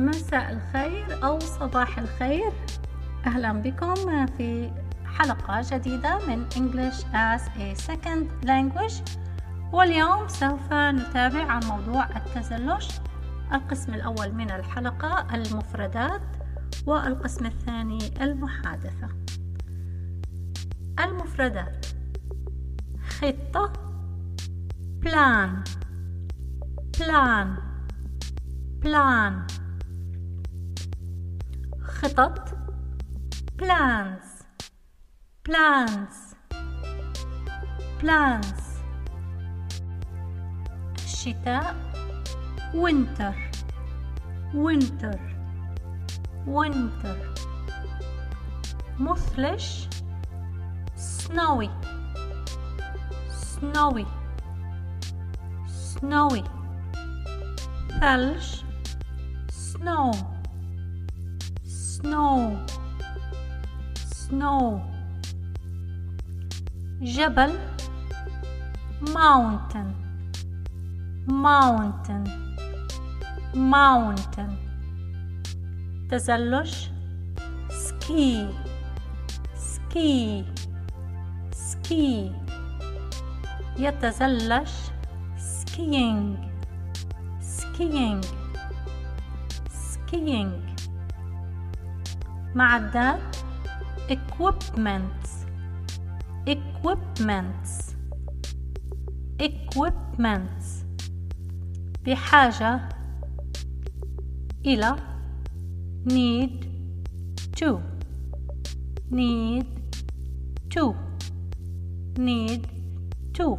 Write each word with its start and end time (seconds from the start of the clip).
مساء 0.00 0.52
الخير 0.52 1.24
أو 1.24 1.38
صباح 1.38 1.98
الخير. 1.98 2.52
أهلا 3.26 3.52
بكم 3.52 4.26
في 4.26 4.70
حلقة 5.04 5.60
جديدة 5.70 6.18
من 6.26 6.46
English 6.50 7.04
as 7.12 7.42
a 7.42 7.74
Second 7.90 8.46
Language. 8.46 9.18
واليوم 9.72 10.28
سوف 10.28 10.72
نتابع 10.72 11.44
عن 11.44 11.60
موضوع 11.64 12.08
التزلج 12.16 12.88
القسم 13.52 13.94
الأول 13.94 14.32
من 14.32 14.50
الحلقة 14.50 15.34
المفردات 15.34 16.22
والقسم 16.86 17.46
الثاني 17.46 18.22
المحادثة. 18.22 19.08
المفردات 21.04 21.86
خطة 23.08 23.72
بلان 25.02 25.64
بلان 27.00 27.56
بلان 28.82 29.46
خطط 31.99 32.49
plans 33.57 34.43
plans 35.43 36.35
plans 37.99 38.61
الشتاء 41.03 41.75
winter 42.73 43.33
winter 44.53 45.19
winter 46.47 47.17
مثلج 48.99 49.87
snowy 50.95 51.69
snowy 53.29 54.05
snowy 55.67 56.43
ثلج 57.99 58.63
snow 59.51 60.11
snow 61.99 62.57
snow 63.95 64.79
جبل 67.01 67.51
mountain 69.01 69.89
mountain 71.27 72.23
mountain 73.55 74.51
تزلج 76.09 76.73
ski 77.69 78.47
ski 79.55 80.43
ski 81.51 82.31
يتزلج 83.79 84.69
skiing 85.37 86.37
skiing 87.41 88.21
skiing 89.69 90.68
معدات 92.54 93.36
equipment 94.08 95.28
equipment 96.46 97.66
equipment 99.40 100.62
بحاجة 102.06 102.88
إلى 104.66 104.96
need 106.06 106.66
to 107.56 107.80
need 109.10 109.66
to 110.74 110.94
need 112.18 112.66
to 113.38 113.56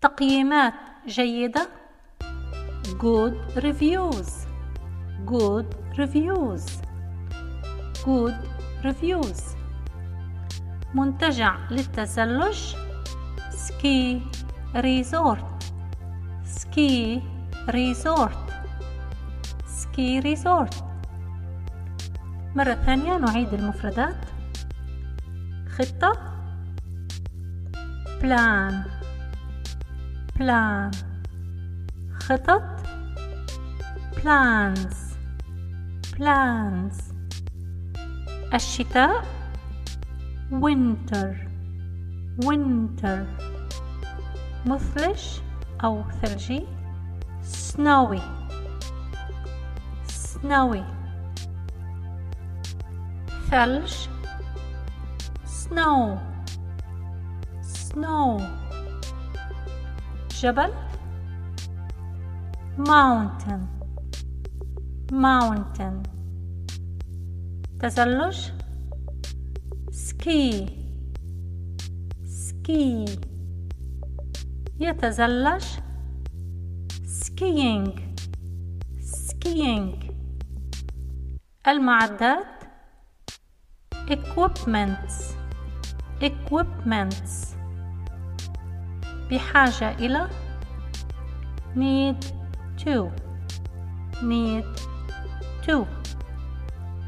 تقييمات 0.00 0.74
جيدة 1.06 1.68
good 2.98 3.34
reviews 3.56 4.46
good 5.26 5.77
reviews. 5.98 6.66
Good 8.06 8.34
reviews. 8.84 9.40
منتجع 10.94 11.56
للتزلج 11.70 12.74
Ski 13.50 14.22
resort 14.76 15.72
ski 16.44 17.22
resort 17.68 18.52
ski 19.66 20.20
resort 20.20 20.84
مرة 22.54 22.74
ثانية 22.74 23.18
نعيد 23.18 23.54
المفردات. 23.54 24.16
خطة. 25.68 26.12
Plan 28.22 28.84
plan 30.36 30.90
خطط. 32.20 32.62
Plans. 34.16 35.07
plans 36.17 37.13
الشتاء 38.53 39.23
winter 40.51 41.35
winter 42.45 43.25
مثلج 44.65 45.39
أو 45.83 46.03
ثلجي 46.21 46.65
snowy 47.43 48.21
snowy 50.07 50.83
ثلج 53.49 53.93
snow 55.45 56.17
snow 57.61 58.41
جبل 60.41 60.73
mountain 62.77 63.76
Mountain 65.12 66.02
تزلج 67.80 68.36
ski 69.90 70.66
ski 72.24 73.04
يتزلج 74.80 75.64
skiing 77.04 78.00
skiing 79.00 80.12
المعدات 81.68 82.46
equipments 84.10 85.34
equipments 86.22 87.56
بحاجة 89.30 89.90
إلى 89.98 90.28
need 91.76 92.24
to 92.84 93.10
need 94.22 94.97
to 95.68 95.84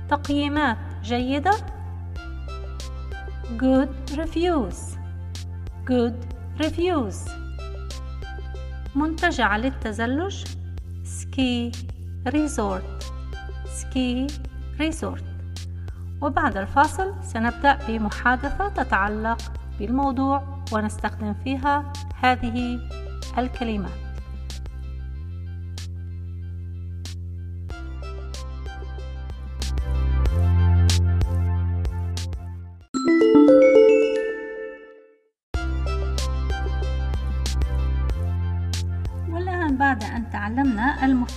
تقييمات 0.08 0.78
جيدة. 1.02 1.52
Good 3.58 4.16
reviews. 4.16 4.76
Good 5.86 6.16
reviews. 6.62 7.30
منتجع 8.94 9.56
للتزلج. 9.56 10.44
Ski 11.04 11.72
resort. 12.28 13.04
Ski 13.80 14.28
resort. 14.78 15.22
وبعد 16.20 16.56
الفاصل 16.56 17.14
سنبدأ 17.22 17.78
بمحادثة 17.88 18.68
تتعلق 18.68 19.38
بالموضوع 19.78 20.64
ونستخدم 20.72 21.34
فيها 21.44 21.92
هذه 22.20 22.80
الكلمات. 23.38 24.09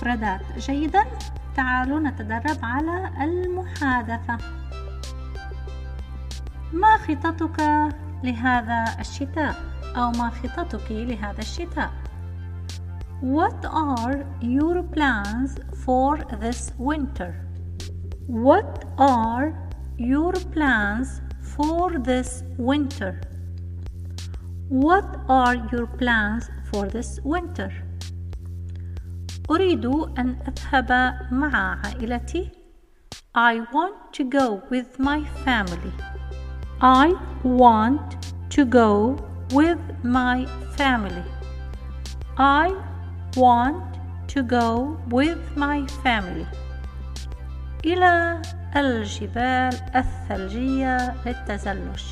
المفردات 0.04 0.40
جيدا 0.58 1.04
تعالوا 1.56 2.00
نتدرب 2.00 2.58
على 2.62 3.10
المحادثة 3.24 4.38
ما 6.72 6.96
خططك 6.96 7.60
لهذا 8.24 8.84
الشتاء 9.00 9.56
أو 9.96 10.10
ما 10.10 10.30
خططك 10.30 10.90
لهذا 10.90 11.38
الشتاء 11.38 11.90
What 13.22 13.64
are 13.64 14.26
your 14.42 14.82
plans 14.82 15.56
for 15.84 16.18
this 16.42 16.72
winter? 16.78 17.32
What 18.26 18.84
are 18.98 19.54
your 19.96 20.34
plans 20.54 21.22
for 21.40 21.98
this 21.98 22.42
winter? 22.58 23.20
What 24.68 25.08
are 25.28 25.56
your 25.72 25.86
plans 25.86 26.50
for 26.70 26.84
this 26.86 27.20
winter? 27.24 27.72
أريد 29.50 29.86
أن 30.18 30.36
أذهب 30.48 31.14
مع 31.30 31.80
عائلتي. 31.84 32.50
I 33.34 33.60
want 33.72 34.12
to 34.12 34.24
go 34.24 34.62
with 34.70 34.98
my 34.98 35.24
family. 35.44 35.92
I 36.80 37.14
want 37.42 38.16
to 38.50 38.64
go 38.64 39.16
with 39.52 39.80
my 40.02 40.46
family. 40.76 41.24
I 42.38 42.74
want 43.36 43.94
to 44.28 44.42
go 44.42 44.96
with 45.10 45.38
my 45.56 45.86
family 46.02 46.46
إلى 47.84 48.42
الجبال 48.76 49.74
الثلجية 49.96 51.14
للتزلج 51.26 52.02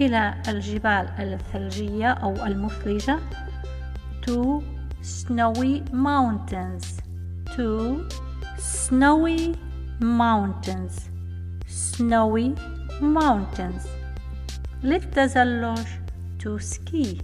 إلى 0.00 0.34
الجبال 0.48 1.08
الثلجية 1.18 2.10
أو 2.10 2.46
المثلجة 2.46 3.18
to 4.26 4.62
snowy 5.04 5.82
mountains. 5.92 6.98
To 7.56 8.08
snowy 8.58 9.54
mountains. 10.00 11.10
Snowy 11.66 12.54
mountains. 13.00 13.86
للتزلج 14.82 15.86
to 16.38 16.58
ski. 16.58 17.20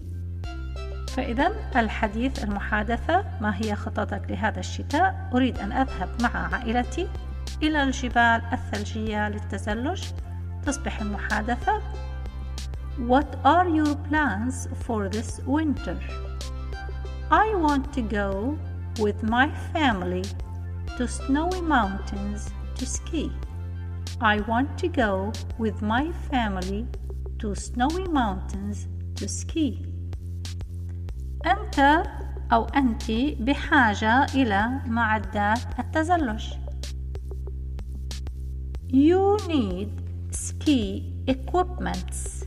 فإذا 1.17 1.53
الحديث 1.77 2.45
المحادثة 2.45 3.25
ما 3.41 3.57
هي 3.57 3.75
خططك 3.77 4.23
لهذا 4.31 4.61
الشتاء؟ 4.61 5.31
أريد 5.35 5.59
أن 5.59 5.73
أذهب 5.73 6.09
مع 6.23 6.55
عائلتي 6.55 7.09
إلى 7.63 7.83
الجبال 7.83 8.43
الثلجية 8.53 9.29
للتزلج. 9.29 10.05
تصبح 10.67 11.01
المحادثة. 11.01 11.81
What 13.09 13.37
are 13.45 13.69
your 13.69 13.95
plans 14.09 14.69
for 14.87 15.09
this 15.09 15.41
winter? 15.47 15.97
I 17.32 17.56
want 17.56 17.94
to 17.94 18.02
go 18.02 18.58
with 19.00 19.24
my 19.24 19.50
family 19.74 20.24
to 20.98 21.08
snowy 21.08 21.62
mountains 21.62 22.52
to 22.76 22.86
ski. 22.86 23.32
I 24.22 24.40
want 24.42 24.78
to 24.80 24.88
go 24.88 25.32
with 25.58 25.82
my 25.82 26.12
family 26.30 26.88
to 27.40 27.56
snowy 27.56 28.08
mountains 28.08 28.88
to 29.16 29.28
ski. 29.28 29.86
أنت 31.46 32.04
أو 32.52 32.66
أنت 32.66 33.12
بحاجة 33.40 34.26
إلى 34.36 34.82
معدات 34.88 35.80
التزلج. 35.80 36.44
You 38.90 39.38
need 39.48 39.90
ski 40.32 41.14
equipments. 41.28 42.46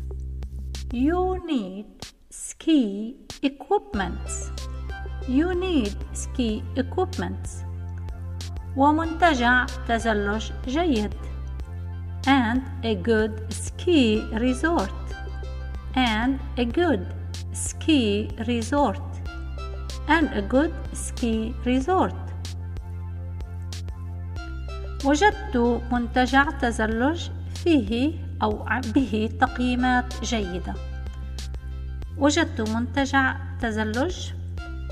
You 0.93 1.45
need 1.47 1.87
ski 2.31 3.17
equipments. 3.43 4.51
You 5.28 5.54
need 5.54 5.96
ski 6.14 6.64
equipments. 6.76 7.64
ومنتجع 8.78 9.66
تزلج 9.88 10.52
جيد. 10.68 11.14
And 12.26 12.62
a 12.84 12.96
good 12.96 13.54
ski 13.54 14.22
resort. 14.34 14.92
And 15.96 16.40
a 16.58 16.66
good 16.66 17.06
ski 17.54 18.30
resort. 18.48 19.02
And 20.08 20.28
a 20.34 20.42
good 20.42 20.74
ski 20.94 21.54
resort. 21.66 22.16
وجدت 25.06 25.82
منتجع 25.92 26.44
تزلج 26.44 27.30
فيه 27.56 28.14
أو 28.42 28.66
به 28.96 29.30
تقييمات 29.40 30.14
جيدة 30.24 30.74
وجدت 32.18 32.62
منتجع 32.62 33.36
تزلج 33.62 34.43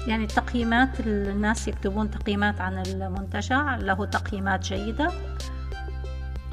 يعني 0.08 0.28
تقييمات 0.28 1.00
الناس 1.00 1.68
يكتبون 1.68 2.12
تقييمات 2.12 2.62
عن 2.62 2.84
المنتجع 2.88 3.76
له 3.76 4.06
تقييمات 4.06 4.64
جيدة 4.64 5.12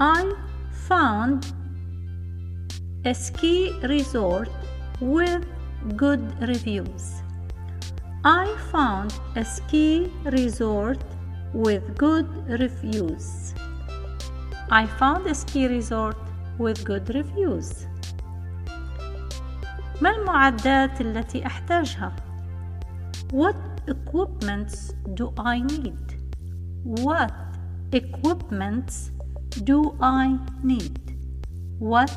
I 0.01 0.25
found 0.89 1.45
a 3.05 3.15
ski 3.15 3.73
resort 3.83 4.51
with 5.01 5.45
good 5.97 6.23
reviews 6.41 7.05
I 8.25 8.47
found 8.73 9.11
a 9.37 9.45
ski 9.45 10.11
resort 10.27 11.03
with 11.55 11.85
good 12.05 12.29
reviews 12.63 13.55
I 14.71 14.85
found 15.01 15.27
a 15.27 15.35
ski 15.35 15.67
resort 15.67 16.19
with 16.59 16.85
good 16.85 17.07
reviews 17.15 17.89
ما 20.03 20.11
المعدات 20.11 21.01
التي 21.01 21.47
أحتاجها؟ 21.47 22.28
What 23.33 23.57
equipments 23.87 24.95
do 25.15 25.33
I 25.37 25.61
need? 25.61 26.17
What 26.83 27.33
equipments 27.93 29.11
do 29.65 29.95
I 30.01 30.39
need? 30.65 30.99
What 31.79 32.11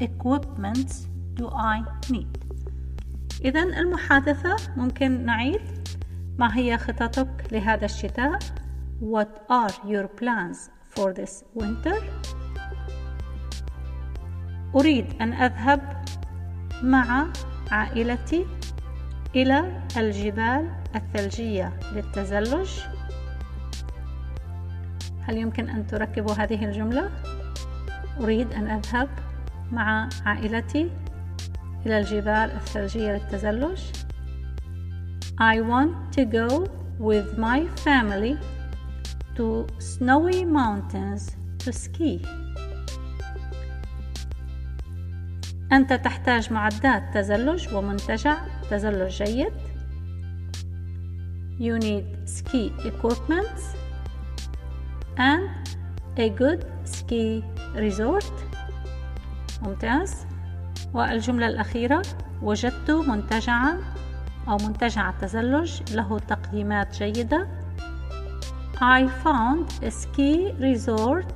equipments 0.00 1.08
do 1.34 1.48
I 1.48 1.82
need? 2.10 2.28
إذا 3.44 3.62
المحادثة 3.62 4.56
ممكن 4.76 5.24
نعيد 5.24 5.88
ما 6.38 6.56
هي 6.56 6.78
خططك 6.78 7.52
لهذا 7.52 7.84
الشتاء 7.84 8.38
What 9.00 9.40
are 9.48 9.72
your 9.86 10.08
plans 10.08 10.70
for 10.94 11.14
this 11.14 11.44
winter? 11.54 11.96
أريد 14.74 15.06
أن 15.20 15.32
أذهب 15.32 16.04
مع 16.82 17.26
عائلتي 17.70 18.46
إلى 19.34 19.82
الجبال 19.96 20.68
الثلجية 20.94 21.72
للتزلج 21.92 22.70
هل 25.22 25.36
يمكن 25.36 25.68
أن 25.68 25.86
تركبوا 25.86 26.34
هذه 26.34 26.64
الجملة؟ 26.64 27.10
أريد 28.20 28.52
أن 28.52 28.66
أذهب 28.70 29.08
مع 29.72 30.08
عائلتي 30.26 30.90
إلى 31.86 31.98
الجبال 31.98 32.50
الثلجية 32.56 33.12
للتزلج 33.12 33.80
I 35.40 35.60
want 35.60 36.12
to 36.16 36.24
go 36.24 36.66
with 36.98 37.38
my 37.38 37.66
family 37.84 38.36
to 39.36 39.66
snowy 39.78 40.44
mountains 40.44 41.36
to 41.58 41.72
ski. 41.72 42.26
أنت 45.72 45.92
تحتاج 45.92 46.52
معدات 46.52 47.14
تزلج 47.14 47.74
ومنتجع 47.74 48.36
تزلج 48.70 49.22
جيد. 49.22 49.52
You 51.58 51.78
need 51.78 52.28
ski 52.28 52.72
equipment 52.84 53.58
and 55.16 55.48
a 56.16 56.28
good 56.28 56.64
ski 56.84 57.42
resort. 57.74 58.32
ممتاز. 59.62 60.26
والجملة 60.94 61.46
الأخيرة 61.46 62.02
وجدت 62.42 62.90
منتجعا 62.90 63.78
أو 64.48 64.56
منتجع 64.56 65.10
التزلج 65.10 65.94
له 65.94 66.18
تقييمات 66.18 67.02
جيدة 67.02 67.48
I 68.80 69.08
found 69.24 69.66
a 69.82 69.90
ski 69.90 70.52
resort 70.60 71.32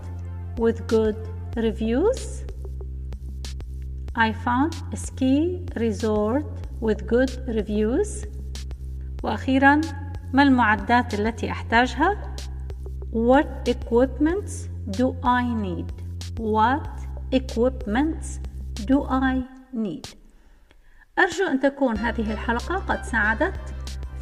with 0.57 0.87
good 0.87 1.17
reviews. 1.57 2.45
I 4.15 4.33
found 4.33 4.77
a 4.93 4.97
ski 4.97 5.67
resort 5.75 6.47
with 6.83 7.07
good 7.07 7.31
reviews. 7.49 8.27
وأخيرا 9.23 9.81
ما 10.33 10.43
المعدات 10.43 11.15
التي 11.15 11.51
أحتاجها؟ 11.51 12.35
What 13.13 13.69
equipments 13.69 14.53
do 14.99 15.15
I 15.23 15.43
need? 15.67 15.93
What 16.41 16.89
equipments 17.33 18.41
do 18.87 19.03
I 19.05 19.43
need? 19.73 20.07
أرجو 21.19 21.47
أن 21.51 21.61
تكون 21.61 21.97
هذه 21.97 22.33
الحلقة 22.33 22.75
قد 22.75 23.05
ساعدت 23.05 23.75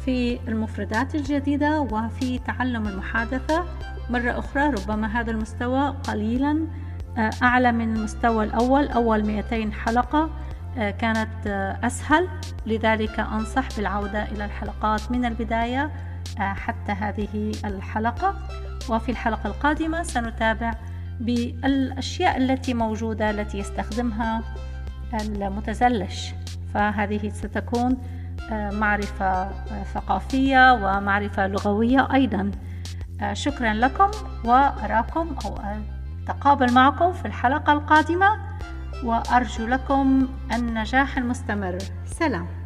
في 0.05 0.39
المفردات 0.47 1.15
الجديدة 1.15 1.81
وفي 1.81 2.39
تعلم 2.39 2.87
المحادثة 2.87 3.65
مرة 4.09 4.39
أخرى 4.39 4.69
ربما 4.69 5.07
هذا 5.07 5.31
المستوى 5.31 5.89
قليلا 5.89 6.67
أعلى 7.43 7.71
من 7.71 7.95
المستوى 7.95 8.43
الأول 8.43 8.87
أول 8.87 9.25
200 9.25 9.71
حلقة 9.71 10.29
كانت 10.75 11.47
آه، 11.47 11.79
أسهل. 11.83 12.27
لذلك 12.65 13.19
أنصح 13.19 13.67
بالعودة 13.77 14.23
إلى 14.23 14.45
الحلقات 14.45 15.11
من 15.11 15.25
البداية 15.25 15.91
حتى 16.37 16.91
هذه 16.91 17.51
الحلقة. 17.65 18.35
وفي 18.89 19.11
الحلقة 19.11 19.47
القادمة 19.47 20.03
سنتابع 20.03 20.73
بالأشياء 21.19 22.37
التي 22.37 22.73
موجودة 22.73 23.29
التي 23.29 23.57
يستخدمها 23.57 24.41
المتزلج. 25.13 26.15
فهذه 26.73 27.29
ستكون 27.29 27.97
معرفة 28.51 29.49
ثقافية 29.93 30.73
ومعرفة 30.73 31.47
لغوية 31.47 32.07
أيضا. 32.13 32.51
شكرا 33.33 33.73
لكم 33.73 34.11
وأراكم 34.45 35.35
أو 35.45 35.59
أتقابل 36.23 36.73
معكم 36.73 37.13
في 37.13 37.25
الحلقة 37.25 37.73
القادمة. 37.73 38.50
وأرجو 39.03 39.65
لكم 39.65 40.27
النجاح 40.53 41.17
المستمر. 41.17 41.77
سلام. 42.05 42.60